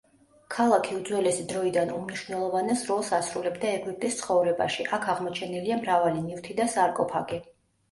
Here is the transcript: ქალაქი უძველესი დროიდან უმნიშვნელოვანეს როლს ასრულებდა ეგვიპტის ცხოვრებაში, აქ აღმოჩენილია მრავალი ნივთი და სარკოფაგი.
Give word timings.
ქალაქი 0.53 0.95
უძველესი 1.01 1.43
დროიდან 1.51 1.91
უმნიშვნელოვანეს 1.97 2.81
როლს 2.93 3.13
ასრულებდა 3.19 3.71
ეგვიპტის 3.75 4.19
ცხოვრებაში, 4.23 4.89
აქ 5.01 5.07
აღმოჩენილია 5.15 5.81
მრავალი 5.85 6.27
ნივთი 6.27 6.61
და 6.65 6.71
სარკოფაგი. 6.75 7.43